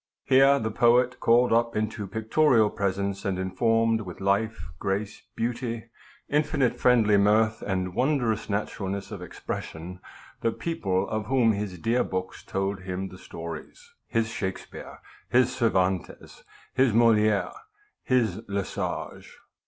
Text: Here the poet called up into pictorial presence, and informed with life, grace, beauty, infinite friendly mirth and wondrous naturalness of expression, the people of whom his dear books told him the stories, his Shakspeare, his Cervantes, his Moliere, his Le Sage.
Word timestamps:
Here 0.23 0.57
the 0.57 0.71
poet 0.71 1.19
called 1.19 1.53
up 1.53 1.75
into 1.75 2.07
pictorial 2.07 2.71
presence, 2.71 3.23
and 3.23 3.37
informed 3.37 4.01
with 4.01 4.19
life, 4.19 4.65
grace, 4.79 5.21
beauty, 5.35 5.91
infinite 6.27 6.79
friendly 6.79 7.17
mirth 7.17 7.61
and 7.61 7.93
wondrous 7.93 8.49
naturalness 8.49 9.11
of 9.11 9.21
expression, 9.21 9.99
the 10.41 10.51
people 10.51 11.07
of 11.07 11.27
whom 11.27 11.51
his 11.51 11.77
dear 11.77 12.03
books 12.03 12.43
told 12.43 12.79
him 12.81 13.09
the 13.09 13.19
stories, 13.19 13.93
his 14.07 14.27
Shakspeare, 14.29 15.01
his 15.29 15.55
Cervantes, 15.55 16.43
his 16.73 16.93
Moliere, 16.93 17.51
his 18.03 18.41
Le 18.47 18.65
Sage. 18.65 19.37